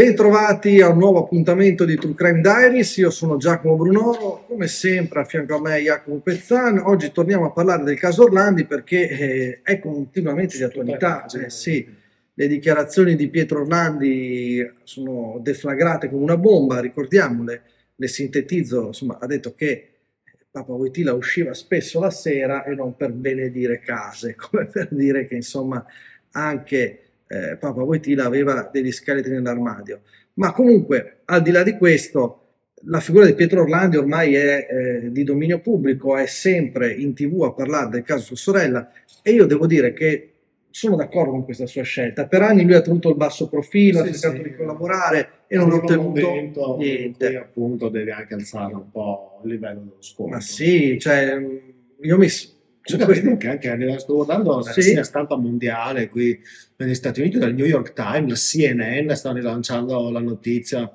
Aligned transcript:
Bentrovati 0.00 0.80
a 0.80 0.88
un 0.88 0.96
nuovo 0.96 1.18
appuntamento 1.18 1.84
di 1.84 1.94
True 1.96 2.14
Crime 2.14 2.40
Diaries, 2.40 2.96
io 2.96 3.10
sono 3.10 3.36
Giacomo 3.36 3.76
Brunoro, 3.76 4.46
come 4.48 4.66
sempre 4.66 5.20
a 5.20 5.24
fianco 5.24 5.56
a 5.56 5.60
me 5.60 5.78
Jacopo 5.82 6.20
Pezzan. 6.20 6.78
Oggi 6.78 7.12
torniamo 7.12 7.44
a 7.44 7.50
parlare 7.50 7.84
del 7.84 7.98
caso 7.98 8.22
Orlandi 8.22 8.64
perché 8.64 9.08
eh, 9.10 9.60
è 9.62 9.78
continuamente 9.78 10.56
di 10.56 10.62
attualità. 10.62 11.26
Eh, 11.26 11.50
sì, 11.50 11.86
le 12.32 12.48
dichiarazioni 12.48 13.14
di 13.14 13.28
Pietro 13.28 13.60
Orlandi 13.60 14.66
sono 14.84 15.38
deflagrate 15.42 16.08
come 16.08 16.22
una 16.22 16.38
bomba, 16.38 16.80
ricordiamole, 16.80 17.62
le 17.94 18.08
sintetizzo, 18.08 18.86
insomma, 18.86 19.18
ha 19.20 19.26
detto 19.26 19.54
che 19.54 19.90
Papa 20.50 20.72
Wojtyla 20.72 21.12
usciva 21.12 21.52
spesso 21.52 22.00
la 22.00 22.10
sera 22.10 22.64
e 22.64 22.74
non 22.74 22.96
per 22.96 23.12
benedire 23.12 23.80
case, 23.80 24.32
come 24.40 24.64
per 24.64 24.88
dire 24.92 25.26
che 25.26 25.34
insomma 25.34 25.84
anche 26.30 27.09
eh, 27.30 27.56
Papa 27.56 27.82
Wojtyla 27.82 28.24
aveva 28.24 28.68
degli 28.72 28.90
scheletri 28.90 29.30
nell'armadio. 29.30 30.00
Ma 30.34 30.52
comunque, 30.52 31.20
al 31.26 31.42
di 31.42 31.52
là 31.52 31.62
di 31.62 31.76
questo, 31.76 32.36
la 32.84 32.98
figura 33.00 33.26
di 33.26 33.34
Pietro 33.34 33.62
Orlandi 33.62 33.96
ormai 33.96 34.34
è 34.34 34.66
eh, 34.68 35.12
di 35.12 35.22
dominio 35.22 35.60
pubblico, 35.60 36.16
è 36.16 36.26
sempre 36.26 36.92
in 36.92 37.14
tv 37.14 37.42
a 37.42 37.52
parlare 37.52 37.90
del 37.90 38.02
caso 38.02 38.24
sua 38.24 38.36
sorella 38.36 38.90
e 39.22 39.32
io 39.32 39.46
devo 39.46 39.66
dire 39.66 39.92
che 39.92 40.26
sono 40.70 40.96
d'accordo 40.96 41.32
con 41.32 41.44
questa 41.44 41.66
sua 41.66 41.82
scelta. 41.82 42.26
Per 42.26 42.42
anni 42.42 42.64
lui 42.64 42.74
ha 42.74 42.80
tenuto 42.80 43.10
il 43.10 43.16
basso 43.16 43.48
profilo, 43.48 44.02
sì, 44.02 44.08
ha 44.08 44.12
cercato 44.12 44.42
sì. 44.42 44.48
di 44.48 44.56
collaborare 44.56 45.28
e 45.46 45.56
non 45.56 45.70
ha 45.70 45.74
ottenuto 45.76 46.76
niente. 46.78 47.26
Poi 47.26 47.36
appunto 47.36 47.88
deve 47.88 48.12
anche 48.12 48.34
alzare 48.34 48.74
un 48.74 48.90
po' 48.90 49.40
il 49.44 49.50
livello 49.50 49.80
dello 49.80 49.96
scontro. 50.00 50.34
Ma 50.34 50.40
sì, 50.40 50.98
cioè, 50.98 51.38
io 52.00 52.18
mi 52.18 52.28
cioè, 52.82 53.04
questo... 53.04 53.36
che 53.36 53.48
anche 53.48 53.98
sto 53.98 54.14
guardando 54.14 54.58
la 54.58 54.72
sì. 54.72 54.98
stampa 55.02 55.36
mondiale 55.36 56.08
qui 56.08 56.38
negli 56.76 56.94
Stati 56.94 57.20
Uniti, 57.20 57.38
dal 57.38 57.54
New 57.54 57.66
York 57.66 57.92
Times, 57.92 58.28
la 58.28 58.34
CNN 58.34 59.12
sta 59.12 59.32
rilanciando 59.32 60.10
la 60.10 60.20
notizia. 60.20 60.90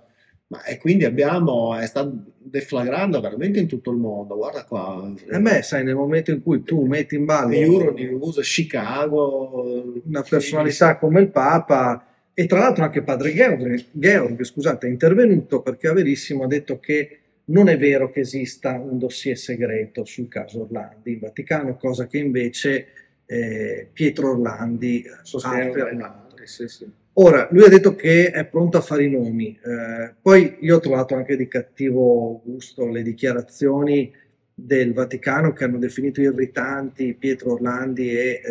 Ma, 0.48 0.64
e 0.64 0.77
quindi 0.77 1.05
abbiamo, 1.05 1.80
eh, 1.80 1.86
sta 1.86 2.10
deflagrando 2.38 3.20
veramente 3.20 3.60
in 3.60 3.68
tutto 3.68 3.92
il 3.92 3.98
mondo. 3.98 4.36
Guarda 4.36 4.64
qua. 4.66 5.12
E 5.30 5.38
me, 5.40 5.62
sai, 5.62 5.84
nel 5.84 5.96
momento 5.96 6.32
in 6.32 6.42
cui 6.42 6.64
tu 6.64 6.86
metti 6.86 7.16
in 7.16 7.26
ballo 7.26 7.54
Euronews, 7.54 8.40
Chicago, 8.42 10.02
una 10.05 10.22
personalità 10.22 10.94
sì. 10.94 10.99
come 10.99 11.22
il 11.22 11.30
Papa, 11.30 12.05
e 12.34 12.48
tra 12.48 12.60
l'altro 12.60 12.84
anche 12.84 13.02
padre 13.02 13.34
Georg, 13.34 13.86
Georg 13.92 14.44
scusate, 14.44 14.88
è 14.88 14.90
intervenuto 14.90 15.62
perché 15.62 15.88
a 15.88 15.94
Verissimo 15.94 16.44
ha 16.44 16.48
detto 16.48 16.80
che 16.80 17.20
non 17.46 17.68
è 17.68 17.77
vero 17.77 18.10
che 18.10 18.21
esista 18.21 18.71
un 18.79 18.98
dossier 18.98 19.38
segreto 19.38 20.05
sul 20.05 20.27
caso 20.27 20.62
Orlandi 20.62 21.13
in 21.13 21.20
Vaticano, 21.20 21.77
cosa 21.77 22.07
che 22.07 22.18
invece 22.18 22.87
eh, 23.26 23.87
Pietro 23.91 24.32
Orlandi 24.32 25.05
affermato. 25.34 26.35
Sì, 26.46 26.68
sì. 26.68 26.90
Ora, 27.18 27.48
lui 27.52 27.63
ha 27.63 27.70
detto 27.70 27.96
che 27.96 28.29
è 28.32 28.46
pronto 28.46 28.77
a 28.77 28.82
fare 28.82 29.05
i 29.05 29.10
nomi, 29.10 29.57
eh, 29.63 30.13
poi 30.21 30.57
io 30.60 30.76
ho 30.76 30.79
trovato 30.79 31.15
anche 31.15 31.37
di 31.37 31.48
cattivo 31.48 32.41
gusto 32.43 32.87
le 32.87 33.04
dichiarazioni 33.04 34.12
del 34.54 34.93
Vaticano 34.93 35.54
che 35.54 35.63
hanno 35.63 35.77
definito 35.77 36.21
irritanti 36.21 37.13
Pietro 37.13 37.54
Orlandi 37.54 38.09
e, 38.09 38.20
eh, 38.20 38.41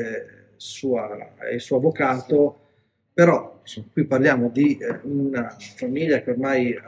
sua, 0.56 1.34
e 1.40 1.56
il 1.56 1.60
suo 1.60 1.76
avvocato, 1.76 2.60
però 3.12 3.58
insomma, 3.60 3.86
qui 3.92 4.04
parliamo 4.04 4.48
di 4.48 4.78
eh, 4.78 4.98
una 5.02 5.54
famiglia 5.76 6.22
che 6.22 6.30
ormai 6.30 6.70
eh, 6.70 6.80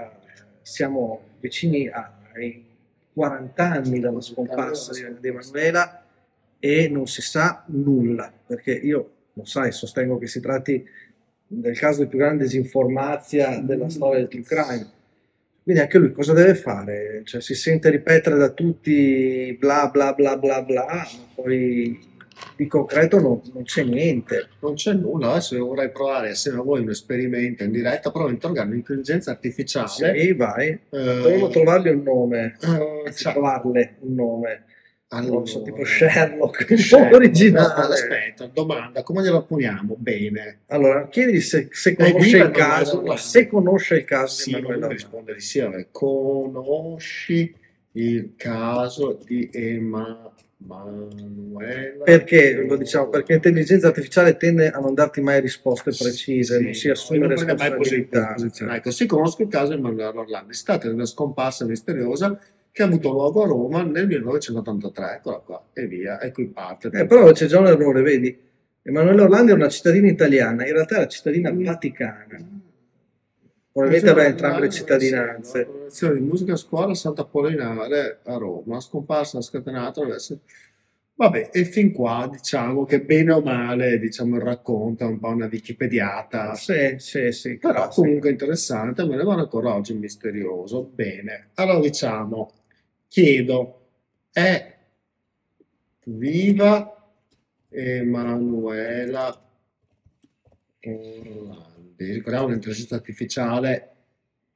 siamo 0.62 1.35
vicini 1.47 1.89
ai 1.89 2.64
40 3.12 3.64
anni 3.64 4.00
dalla 4.00 4.20
scomparsa 4.20 4.92
di 4.92 5.28
Emanuela 5.28 6.05
e 6.58 6.88
non 6.88 7.06
si 7.06 7.22
sa 7.22 7.64
nulla, 7.69 8.33
perché 8.47 8.72
io, 8.72 9.11
lo 9.33 9.44
sai, 9.44 9.72
sostengo 9.72 10.19
che 10.19 10.27
si 10.27 10.41
tratti 10.41 10.84
del 11.47 11.78
caso 11.78 12.03
di 12.03 12.08
più 12.08 12.19
grande 12.19 12.44
disinformazia 12.44 13.61
della 13.61 13.88
storia 13.88 14.19
del 14.19 14.28
true 14.28 14.42
crime. 14.42 14.91
Quindi 15.62 15.83
anche 15.83 15.98
lui 15.98 16.12
cosa 16.12 16.33
deve 16.33 16.55
fare? 16.55 17.22
Cioè, 17.25 17.41
si 17.41 17.55
sente 17.55 17.91
ripetere 17.91 18.36
da 18.36 18.50
tutti 18.50 19.56
bla 19.59 19.88
bla 19.88 20.12
bla 20.12 20.37
bla 20.37 20.62
bla, 20.62 20.87
ma 20.87 21.04
poi 21.34 21.99
di 22.56 22.67
concreto 22.67 23.21
non, 23.21 23.41
non, 23.53 23.62
c'è 23.65 23.84
niente. 23.84 24.49
Non 24.61 24.75
c'è 24.75 24.94
nulla, 24.94 25.33
adesso 25.33 25.59
vorrei 25.59 25.91
provare 25.91 26.31
assieme 26.31 26.59
a 26.59 26.62
voi 26.62 26.81
un 26.81 26.89
esperimento 26.89 27.62
in 27.62 27.71
diretta, 27.71 28.11
provo 28.11 28.28
a 28.28 28.33
interrogare 28.33 28.71
l'intelligenza 28.71 29.31
artificiale. 29.31 29.89
Sì, 29.89 30.33
vai. 30.33 30.69
Eh, 30.69 30.78
Dovremmo 30.91 31.49
trovargli 31.49 31.89
un 31.89 32.03
nome, 32.03 32.56
eh, 32.61 33.12
trovarle 33.12 33.97
un 34.00 34.15
nome. 34.15 34.65
Allora, 35.09 35.34
non 35.34 35.47
so, 35.47 35.62
tipo 35.62 35.84
Sherlock, 35.84 36.67
po' 36.67 37.15
originale. 37.15 37.94
Aspetta, 37.94 38.47
domanda, 38.47 39.03
come 39.05 39.23
glielo 39.23 39.44
poniamo? 39.44 39.94
Bene. 39.97 40.62
Allora, 40.67 41.06
chiedi 41.09 41.41
se, 41.41 41.69
se 41.71 41.94
conosce 41.94 42.38
il 42.38 42.50
caso, 42.50 43.17
se 43.17 43.47
conosce 43.47 43.97
il 43.99 44.05
caso 44.05 44.34
sì, 44.34 44.50
di 44.50 44.56
Emanuele. 44.56 44.88
risponde 44.88 45.34
di 45.34 45.41
sì, 45.41 45.62
conosci 45.93 47.55
il 47.93 48.33
caso 48.37 49.19
di 49.25 49.49
Emanuele 49.53 50.34
Manuela. 50.59 52.05
Perché 52.05 52.65
lo 52.67 52.77
diciamo? 52.77 53.09
Perché 53.09 53.34
l'intelligenza 53.34 53.89
artificiale 53.89 54.37
tende 54.37 54.71
a 54.71 54.78
non 54.78 54.94
darti 54.94 55.21
mai 55.21 55.41
risposte 55.41 55.91
precise, 55.91 56.56
sì, 56.59 56.65
non 56.65 56.75
si 56.75 56.89
assume 56.89 57.27
responsabilità. 57.27 58.34
Ecco, 58.71 58.91
si 58.91 59.06
conosce 59.06 59.43
il 59.43 59.49
caso 59.49 59.75
di 59.75 59.81
Manuela 59.81 60.19
Orlando, 60.19 60.50
è 60.50 60.55
stata 60.55 60.89
una 60.89 61.05
scomparsa 61.05 61.65
misteriosa 61.67 62.39
che 62.72 62.83
ha 62.83 62.87
avuto 62.87 63.11
luogo 63.11 63.43
a 63.43 63.47
Roma 63.47 63.83
nel 63.83 64.06
1983, 64.06 65.15
eccola 65.15 65.39
qua, 65.39 65.65
e 65.72 65.87
via, 65.87 66.19
e 66.19 66.33
qui 66.33 66.47
parte. 66.47 66.91
Eh, 66.93 67.06
però 67.06 67.31
c'è 67.33 67.47
già 67.47 67.59
un 67.59 67.67
errore, 67.67 68.03
vedi? 68.03 68.38
Emanuele 68.83 69.23
Orlando 69.23 69.53
è 69.53 69.55
una 69.55 69.69
cittadina 69.69 70.09
italiana, 70.09 70.67
in 70.67 70.73
realtà 70.73 70.97
è 70.97 70.99
la 71.00 71.09
cittadina 71.09 71.50
mm. 71.50 71.65
vaticana. 71.65 72.65
Probabilmente 73.76 74.09
avrà 74.09 74.25
entrambe 74.25 74.60
le 74.60 74.70
cittadinanze. 74.70 75.69
La 76.00 76.12
di 76.14 76.20
musica 76.20 76.54
a 76.54 76.56
scuola 76.56 76.94
Santa 76.94 77.20
Apollinare 77.20 78.20
a 78.25 78.37
Roma, 78.38 78.81
scomparsa, 78.81 79.42
scatenata 79.42 80.00
adesso. 80.00 80.41
Vabbè, 81.14 81.50
e 81.53 81.64
fin 81.66 81.92
qua 81.92 82.26
diciamo 82.31 82.87
che 82.87 83.03
bene 83.03 83.32
o 83.32 83.42
male 83.42 83.98
diciamo, 83.98 84.37
il 84.37 84.42
racconto 84.42 85.04
è 85.04 85.06
un 85.06 85.19
po' 85.19 85.28
una 85.28 85.44
wikipediata. 85.44 86.54
Sì, 86.54 86.94
sì, 86.97 87.31
sì. 87.32 87.59
Però 87.59 87.88
comunque 87.88 88.31
interessante, 88.31 89.04
me 89.04 89.14
ne 89.14 89.25
vanno 89.25 89.42
ancora 89.42 89.75
oggi 89.75 89.93
misterioso. 89.93 90.82
Bene, 90.82 91.48
allora 91.56 91.81
diciamo, 91.81 92.53
chiedo, 93.08 93.81
è 94.32 94.75
viva 96.04 97.12
Emanuela 97.69 99.38
Orlando? 100.81 101.75
Ricordiamo 101.96 102.48
l'intelligenza 102.48 102.94
artificiale 102.94 103.90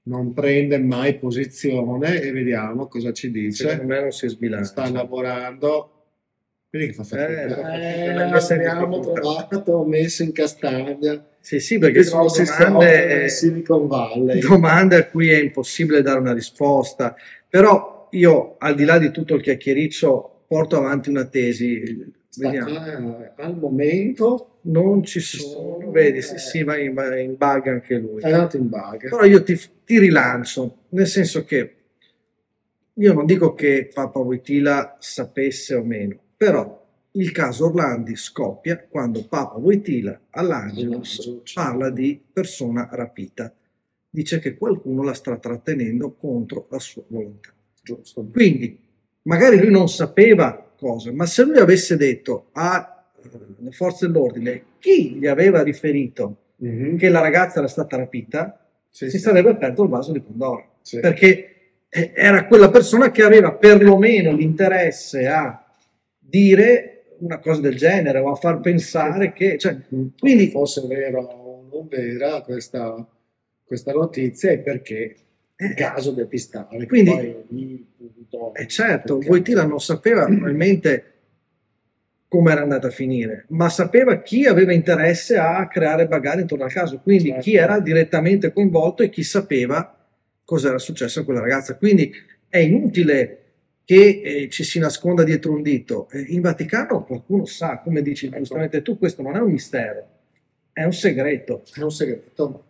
non 0.02 0.32
prende 0.32 0.78
mai 0.78 1.18
posizione 1.18 2.20
e 2.20 2.32
vediamo 2.32 2.86
cosa 2.86 3.12
ci 3.12 3.30
dice. 3.30 3.68
Secondo 3.68 3.92
me 3.92 4.00
non 4.00 4.12
si 4.12 4.28
sbilancia. 4.28 4.70
Sta 4.70 4.90
lavorando. 4.90 5.94
Vedi 6.70 6.86
che 6.86 6.92
fa 6.92 7.04
fatica. 7.04 7.72
Eh, 7.74 8.04
eh, 8.04 8.54
abbiamo 8.54 9.00
trovato, 9.00 9.84
messo 9.84 10.22
in 10.22 10.32
castagna. 10.32 11.26
Sì, 11.40 11.58
sì, 11.58 11.78
perché 11.78 12.04
sono 12.04 12.28
domande, 12.28 13.28
Silicon 13.28 13.86
Valley. 13.88 14.40
domande 14.46 14.96
a 14.96 15.06
cui 15.06 15.28
è 15.28 15.38
impossibile 15.40 16.00
dare 16.00 16.20
una 16.20 16.32
risposta. 16.32 17.14
Però 17.48 18.08
io, 18.12 18.56
al 18.58 18.74
di 18.74 18.84
là 18.84 18.98
di 18.98 19.10
tutto 19.10 19.34
il 19.34 19.42
chiacchiericcio, 19.42 20.44
porto 20.46 20.76
avanti 20.76 21.08
una 21.08 21.24
tesi. 21.24 22.18
Vediamo. 22.36 23.24
Al 23.36 23.56
momento 23.56 24.58
non 24.62 25.02
ci 25.02 25.20
sono, 25.20 25.90
vedi, 25.90 26.22
sì, 26.22 26.38
sì, 26.38 26.62
va 26.62 26.76
in, 26.76 26.94
va 26.94 27.18
in 27.18 27.34
bug 27.36 27.66
anche 27.66 27.96
lui. 27.96 28.20
È 28.20 28.30
andato 28.30 28.56
in 28.56 28.68
bug. 28.68 29.08
Però 29.08 29.24
io 29.24 29.42
ti, 29.42 29.58
ti, 29.84 29.98
rilancio, 29.98 30.84
nel 30.90 31.06
senso 31.06 31.44
che 31.44 31.74
io 32.94 33.12
non 33.12 33.26
dico 33.26 33.54
che 33.54 33.90
Papa 33.92 34.20
Wojtyla 34.20 34.96
sapesse 35.00 35.74
o 35.74 35.82
meno, 35.82 36.18
però 36.36 36.78
il 37.12 37.32
caso 37.32 37.66
Orlandi 37.66 38.14
scoppia 38.14 38.78
quando 38.78 39.26
Papa 39.26 39.56
Wojtyla 39.56 40.20
all'Angelus 40.30 41.40
parla 41.52 41.90
di 41.90 42.22
persona 42.32 42.88
rapita. 42.92 43.52
Dice 44.08 44.38
che 44.38 44.56
qualcuno 44.56 45.02
la 45.02 45.14
sta 45.14 45.36
trattenendo 45.36 46.12
contro 46.14 46.66
la 46.70 46.78
sua 46.78 47.02
volontà. 47.08 47.52
Giusto. 47.82 48.24
Quindi, 48.24 48.78
magari 49.22 49.58
lui 49.58 49.70
non 49.70 49.88
sapeva 49.88 50.69
cosa, 50.80 51.12
ma 51.12 51.26
se 51.26 51.44
lui 51.44 51.58
avesse 51.58 51.96
detto 51.96 52.46
a 52.52 52.74
ah, 52.74 53.04
le 53.58 53.70
forze 53.70 54.06
dell'ordine 54.06 54.62
chi 54.78 55.12
gli 55.12 55.26
aveva 55.26 55.62
riferito 55.62 56.36
mm-hmm. 56.64 56.96
che 56.96 57.10
la 57.10 57.20
ragazza 57.20 57.58
era 57.58 57.68
stata 57.68 57.96
rapita, 57.96 58.58
sì, 58.88 59.10
si 59.10 59.18
sì. 59.18 59.18
sarebbe 59.18 59.50
aperto 59.50 59.82
il 59.82 59.90
vaso 59.90 60.12
di 60.12 60.20
Pandora. 60.20 60.66
Sì. 60.80 60.98
Perché 61.00 61.50
eh, 61.88 62.12
era 62.14 62.46
quella 62.46 62.70
persona 62.70 63.10
che 63.10 63.22
aveva 63.22 63.52
perlomeno 63.52 64.32
l'interesse 64.32 65.26
a 65.26 65.62
dire 66.18 67.04
una 67.18 67.38
cosa 67.38 67.60
del 67.60 67.76
genere 67.76 68.18
o 68.18 68.30
a 68.30 68.36
far 68.36 68.60
pensare 68.60 69.32
che... 69.32 69.58
Cioè, 69.58 69.76
quindi 70.18 70.48
fosse 70.48 70.86
vera 70.86 71.18
o 71.18 71.66
non 71.70 71.86
vera 71.86 72.40
questa, 72.40 73.06
questa 73.64 73.92
notizia 73.92 74.50
è 74.50 74.58
perché 74.58 75.16
il 75.60 75.74
caso 75.74 76.12
del 76.12 76.26
pistale. 76.26 76.86
Quindi, 76.86 77.86
poi, 78.28 78.52
eh 78.54 78.66
certo, 78.66 79.18
Voitila 79.18 79.64
non 79.64 79.80
sapeva 79.80 80.24
probabilmente 80.26 81.04
come 82.28 82.52
era 82.52 82.62
andata 82.62 82.86
a 82.86 82.90
finire, 82.90 83.44
ma 83.48 83.68
sapeva 83.68 84.22
chi 84.22 84.46
aveva 84.46 84.72
interesse 84.72 85.36
a 85.36 85.66
creare 85.66 86.06
bagarre 86.06 86.42
intorno 86.42 86.62
al 86.62 86.72
caso, 86.72 87.00
quindi 87.00 87.26
certo. 87.26 87.42
chi 87.42 87.56
era 87.56 87.80
direttamente 87.80 88.52
coinvolto 88.52 89.02
e 89.02 89.10
chi 89.10 89.24
sapeva 89.24 89.98
cosa 90.44 90.68
era 90.68 90.78
successo 90.78 91.20
a 91.20 91.24
quella 91.24 91.40
ragazza. 91.40 91.76
Quindi 91.76 92.12
è 92.48 92.58
inutile 92.58 93.36
che 93.84 94.20
eh, 94.22 94.48
ci 94.48 94.62
si 94.62 94.78
nasconda 94.78 95.24
dietro 95.24 95.52
un 95.52 95.62
dito. 95.62 96.08
Eh, 96.10 96.26
in 96.28 96.40
Vaticano 96.40 97.04
qualcuno 97.04 97.44
sa, 97.46 97.80
come 97.80 98.00
dici 98.00 98.26
ecco. 98.26 98.36
giustamente 98.36 98.82
tu, 98.82 98.96
questo 98.96 99.22
non 99.22 99.34
è 99.34 99.40
un 99.40 99.50
mistero, 99.50 100.06
è 100.72 100.84
un 100.84 100.92
segreto. 100.92 101.64
È 101.74 101.82
un 101.82 101.90
segreto. 101.90 102.64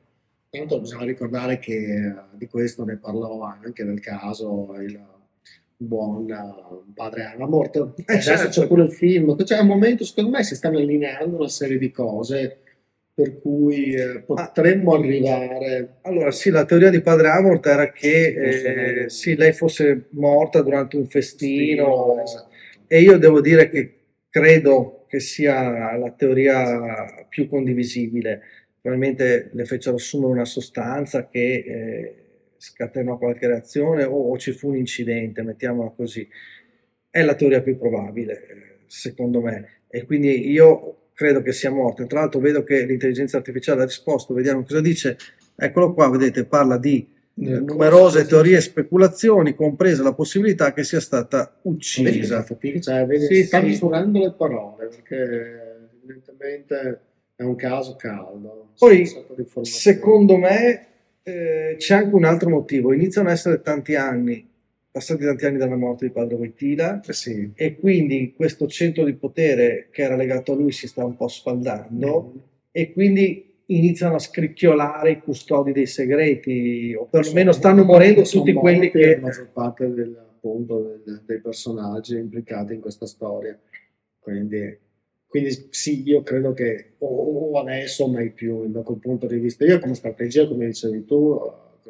Tanto 0.50 0.80
bisogna 0.80 1.04
ricordare 1.04 1.60
che 1.60 1.74
eh, 1.74 2.14
di 2.32 2.48
questo 2.48 2.84
ne 2.84 2.96
parlò 2.96 3.42
anche 3.42 3.84
nel 3.84 4.00
caso 4.00 4.74
il 4.80 5.00
buon 5.76 6.24
uh, 6.28 6.92
padre 6.92 7.36
Amort. 7.38 7.76
Eh, 7.76 8.02
adesso 8.04 8.30
certo. 8.36 8.60
c'è 8.60 8.66
pure 8.66 8.82
il 8.82 8.92
film, 8.92 9.36
c'è 9.36 9.60
un 9.60 9.68
momento, 9.68 10.04
secondo 10.04 10.30
me 10.30 10.42
si 10.42 10.56
stanno 10.56 10.78
allineando 10.78 11.36
una 11.36 11.48
serie 11.48 11.78
di 11.78 11.92
cose 11.92 12.58
per 13.14 13.40
cui 13.40 13.92
eh, 13.92 14.22
potremmo 14.26 14.94
arrivare. 14.94 15.98
Allora, 16.02 16.32
sì, 16.32 16.50
la 16.50 16.64
teoria 16.64 16.90
di 16.90 17.00
padre 17.00 17.28
Amort 17.28 17.66
era 17.66 17.92
che 17.92 19.04
eh, 19.04 19.08
sì, 19.08 19.36
lei 19.36 19.52
fosse 19.52 20.06
morta 20.10 20.62
durante 20.62 20.96
un 20.96 21.06
festino, 21.06 22.16
festino 22.16 22.22
esatto. 22.24 22.54
e 22.88 23.00
io 23.00 23.18
devo 23.18 23.40
dire 23.40 23.68
che 23.68 23.98
credo 24.28 25.04
che 25.06 25.20
sia 25.20 25.96
la 25.96 26.10
teoria 26.10 27.26
più 27.28 27.48
condivisibile. 27.48 28.42
Probabilmente 28.80 29.50
le 29.52 29.64
fecero 29.64 29.96
assumere 29.96 30.32
una 30.32 30.44
sostanza 30.44 31.28
che 31.28 31.64
eh, 31.66 32.14
scatenò 32.56 33.18
qualche 33.18 33.46
reazione 33.46 34.04
o, 34.04 34.30
o, 34.30 34.38
ci 34.38 34.52
fu 34.52 34.68
un 34.68 34.76
incidente, 34.76 35.42
mettiamola 35.42 35.90
così. 35.90 36.26
È 37.10 37.22
la 37.22 37.34
teoria 37.34 37.60
più 37.60 37.76
probabile, 37.76 38.78
secondo 38.86 39.40
me. 39.40 39.80
E 39.88 40.04
quindi 40.04 40.50
io 40.50 41.08
credo 41.12 41.42
che 41.42 41.52
sia 41.52 41.70
morto. 41.70 42.06
Tra 42.06 42.20
l'altro 42.20 42.40
vedo 42.40 42.64
che 42.64 42.84
l'intelligenza 42.86 43.36
artificiale 43.36 43.82
ha 43.82 43.84
risposto, 43.84 44.32
vediamo 44.32 44.62
cosa 44.62 44.80
dice. 44.80 45.18
Eccolo 45.54 45.92
qua, 45.92 46.08
vedete, 46.08 46.46
parla 46.46 46.78
di 46.78 47.06
eh, 47.34 47.60
numerose 47.60 48.24
teorie 48.24 48.56
e 48.56 48.60
speculazioni, 48.62 49.54
compresa 49.54 50.02
la 50.02 50.14
possibilità 50.14 50.72
che 50.72 50.84
sia 50.84 51.00
stata 51.00 51.58
uccisa. 51.62 52.44
Vedi, 52.58 52.80
cioè, 52.80 53.04
vedi, 53.04 53.26
sì, 53.26 53.44
sta 53.44 53.60
sì. 53.60 53.66
misurando 53.66 54.20
le 54.20 54.32
parole, 54.32 54.88
perché 54.88 55.88
evidentemente 56.02 57.00
è 57.40 57.44
un 57.44 57.56
caso 57.56 57.96
caldo. 57.96 58.72
Poi, 58.78 59.08
secondo 59.62 60.36
me, 60.36 60.86
eh, 61.22 61.74
c'è 61.78 61.94
anche 61.94 62.14
un 62.14 62.24
altro 62.24 62.50
motivo. 62.50 62.92
Iniziano 62.92 63.28
ad 63.28 63.34
essere 63.34 63.62
tanti 63.62 63.94
anni 63.94 64.46
passati 64.92 65.24
tanti 65.24 65.46
anni 65.46 65.56
dalla 65.56 65.76
morte 65.76 66.06
di 66.06 66.12
padre 66.12 66.34
Wojtyla 66.34 67.00
eh 67.06 67.12
sì. 67.12 67.52
e 67.54 67.76
quindi 67.76 68.34
questo 68.34 68.66
centro 68.66 69.04
di 69.04 69.14
potere 69.14 69.86
che 69.92 70.02
era 70.02 70.16
legato 70.16 70.50
a 70.52 70.56
lui 70.56 70.72
si 70.72 70.88
sta 70.88 71.04
un 71.04 71.14
po' 71.14 71.28
sfaldando 71.28 72.32
mm. 72.34 72.38
e 72.72 72.92
quindi 72.92 73.54
iniziano 73.66 74.16
a 74.16 74.18
scricchiolare 74.18 75.12
i 75.12 75.20
custodi 75.20 75.70
dei 75.70 75.86
segreti 75.86 76.92
o 76.98 77.06
perlomeno 77.06 77.52
stanno 77.52 77.84
morendo 77.84 78.22
tutti 78.22 78.52
quelli 78.52 78.90
che... 78.90 79.14
La 79.14 79.28
maggior 79.28 79.50
parte 79.52 79.94
del, 79.94 80.12
appunto, 80.18 81.00
del, 81.04 81.22
dei 81.24 81.40
personaggi 81.40 82.16
implicati 82.16 82.74
in 82.74 82.80
questa 82.80 83.06
storia. 83.06 83.56
Quindi, 84.18 84.76
quindi 85.30 85.68
sì, 85.70 86.02
io 86.04 86.22
credo 86.22 86.52
che 86.52 86.94
o, 86.98 87.52
o 87.52 87.60
adesso 87.60 88.08
mai 88.08 88.30
più 88.30 88.68
da 88.68 88.82
quel 88.82 88.98
punto 88.98 89.28
di 89.28 89.38
vista. 89.38 89.64
Io 89.64 89.78
come 89.78 89.94
strategia, 89.94 90.48
come 90.48 90.66
dicevi 90.66 91.04
tu, 91.04 91.40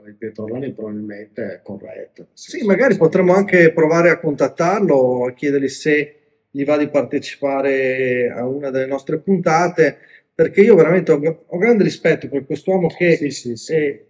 il 0.04 0.14
Pietro 0.14 0.44
Orlani 0.44 0.72
probabilmente 0.74 1.54
è 1.54 1.60
corretto. 1.62 2.26
Sì, 2.34 2.66
magari 2.66 2.98
potremmo 2.98 3.32
anche 3.32 3.72
provare 3.72 4.10
a 4.10 4.18
contattarlo, 4.18 5.24
a 5.24 5.32
chiedergli 5.32 5.68
se 5.68 6.14
gli 6.50 6.66
va 6.66 6.76
di 6.76 6.88
partecipare 6.88 8.30
a 8.30 8.46
una 8.46 8.68
delle 8.68 8.86
nostre 8.86 9.18
puntate, 9.20 9.96
perché 10.34 10.60
io 10.60 10.74
veramente 10.74 11.10
ho, 11.10 11.44
ho 11.46 11.56
grande 11.56 11.82
rispetto 11.82 12.28
per 12.28 12.44
quest'uomo 12.44 12.88
che 12.88 13.16
sì, 13.16 13.30
sì, 13.30 13.56
sì. 13.56 13.72
Eh, 13.72 14.04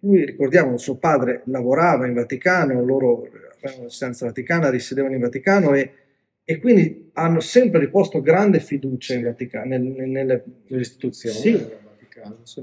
lui, 0.00 0.26
ricordiamo, 0.26 0.76
suo 0.76 0.96
padre 0.96 1.40
lavorava 1.46 2.06
in 2.06 2.12
Vaticano, 2.12 2.84
loro 2.84 3.22
avevano 3.22 3.84
l'assistenza 3.84 4.26
vaticana, 4.26 4.68
risiedevano 4.68 5.14
in 5.14 5.20
Vaticano 5.20 5.72
e, 5.74 5.90
e, 6.48 6.58
quindi 6.60 7.10
hanno 7.14 7.40
sempre 7.40 7.80
riposto 7.80 8.22
grande 8.22 8.60
fiducia 8.60 9.14
in 9.14 9.24
Vaticano, 9.24 9.66
nel, 9.66 9.82
nelle, 9.82 10.44
nelle 10.68 10.80
istituzioni. 10.80 11.34
Sì, 11.34 11.66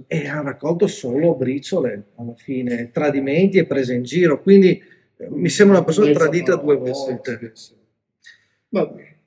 e 0.08 0.28
ha 0.28 0.42
raccolto 0.42 0.88
solo 0.88 1.36
briciole 1.36 2.06
alla 2.16 2.34
fine, 2.36 2.92
tradimenti 2.92 3.58
e 3.58 3.66
prese 3.66 3.94
in 3.94 4.04
giro. 4.04 4.42
Quindi 4.42 4.82
eh, 5.18 5.28
mi 5.30 5.50
sembra 5.50 5.78
una 5.78 5.86
persona 5.86 6.12
tradita 6.12 6.56
due 6.56 6.78
volte. 6.78 7.54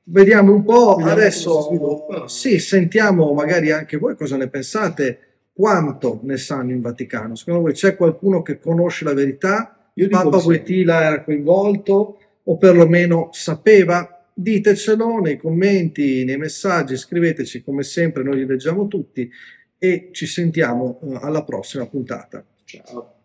Vediamo 0.09 0.55
un 0.55 0.65
po' 0.65 0.97
Vediamo 0.97 1.11
adesso. 1.11 2.27
Sì, 2.27 2.59
sentiamo 2.59 3.33
magari 3.35 3.71
anche 3.71 3.99
voi 3.99 4.17
cosa 4.17 4.37
ne 4.37 4.49
pensate. 4.49 5.19
Quanto 5.53 6.21
ne 6.23 6.37
sanno 6.37 6.73
in 6.73 6.81
Vaticano? 6.81 7.35
Secondo 7.35 7.61
voi 7.61 7.73
c'è 7.73 7.97
qualcuno 7.97 8.43
che 8.43 8.59
conosce 8.59 9.05
la 9.05 9.15
verità? 9.15 9.91
Io 9.95 10.09
Papa 10.09 10.37
Wojtyla 10.37 11.03
era 11.03 11.23
coinvolto 11.23 12.19
o 12.43 12.57
perlomeno 12.57 13.31
sapeva? 13.33 14.16
Ditecelo 14.39 15.19
nei 15.21 15.39
commenti, 15.39 16.23
nei 16.25 16.37
messaggi, 16.37 16.95
scriveteci 16.99 17.63
come 17.63 17.83
sempre, 17.83 18.23
noi 18.23 18.37
li 18.37 18.47
leggiamo 18.47 18.87
tutti 18.87 19.31
e 19.79 20.11
ci 20.13 20.27
sentiamo 20.27 21.01
eh, 21.03 21.19
alla 21.23 21.43
prossima 21.43 21.87
puntata. 21.87 22.45
Ciao. 22.65 23.16